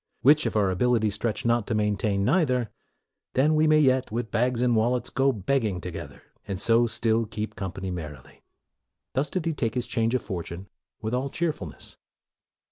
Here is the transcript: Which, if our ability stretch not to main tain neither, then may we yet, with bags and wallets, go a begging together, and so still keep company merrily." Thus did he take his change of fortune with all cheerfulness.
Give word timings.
Which, 0.23 0.47
if 0.47 0.55
our 0.55 0.71
ability 0.71 1.11
stretch 1.11 1.45
not 1.45 1.67
to 1.67 1.75
main 1.75 1.95
tain 1.95 2.25
neither, 2.25 2.71
then 3.35 3.55
may 3.55 3.67
we 3.67 3.77
yet, 3.77 4.11
with 4.11 4.31
bags 4.31 4.63
and 4.63 4.75
wallets, 4.75 5.11
go 5.11 5.29
a 5.29 5.33
begging 5.33 5.79
together, 5.79 6.23
and 6.47 6.59
so 6.59 6.87
still 6.87 7.27
keep 7.27 7.55
company 7.55 7.91
merrily." 7.91 8.41
Thus 9.13 9.29
did 9.29 9.45
he 9.45 9.53
take 9.53 9.75
his 9.75 9.85
change 9.85 10.15
of 10.15 10.23
fortune 10.23 10.67
with 11.03 11.13
all 11.13 11.29
cheerfulness. 11.29 11.97